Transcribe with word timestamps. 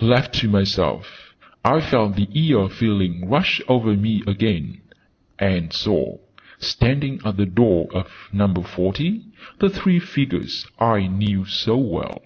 Left 0.00 0.32
to 0.36 0.48
myself, 0.48 1.34
I 1.64 1.80
felt 1.80 2.14
the 2.14 2.28
'eerie' 2.32 2.68
feeling 2.68 3.28
rush 3.28 3.60
over 3.66 3.96
me 3.96 4.22
again, 4.28 4.80
and 5.40 5.72
saw, 5.72 6.18
standing 6.60 7.20
at 7.24 7.36
the 7.36 7.46
door 7.46 7.88
of 7.92 8.28
Number 8.32 8.62
Forty, 8.62 9.22
the 9.58 9.68
three 9.68 9.98
figures 9.98 10.68
I 10.78 11.08
knew 11.08 11.46
so 11.46 11.76
well. 11.78 12.22